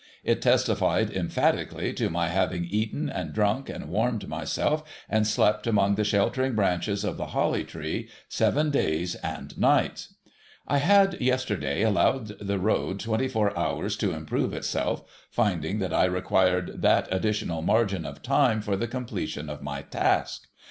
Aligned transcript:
It 0.23 0.41
testified 0.41 1.11
emphati 1.11 1.69
cally 1.69 1.93
to 1.93 2.09
my 2.09 2.29
having 2.29 2.65
eaten 2.65 3.07
and 3.07 3.31
drunk, 3.33 3.69
and 3.69 3.87
warmed 3.87 4.27
myself, 4.27 4.83
and 5.07 5.27
slept 5.27 5.67
among 5.67 5.93
the 5.93 6.03
sheltering 6.03 6.55
branches 6.55 7.03
of 7.03 7.17
the 7.17 7.27
Holly 7.37 7.63
Tree, 7.63 8.09
seven 8.27 8.71
days 8.71 9.13
and 9.17 9.55
nights. 9.59 10.15
I 10.67 10.79
had 10.79 11.21
yesterday 11.21 11.83
allowed 11.83 12.29
the 12.39 12.57
road 12.57 12.99
twenty 12.99 13.27
four 13.27 13.55
hours 13.55 13.95
to 13.97 14.11
improve 14.15 14.53
itself, 14.55 15.03
finding 15.29 15.77
that 15.77 15.93
I 15.93 16.05
required 16.05 16.81
that 16.81 17.07
additional 17.13 17.61
margin 17.61 18.03
of 18.03 18.23
time 18.23 18.59
for 18.61 18.75
the 18.75 18.87
completion 18.87 19.51
of 19.51 19.61
my 19.61 19.83
task. 19.83 20.47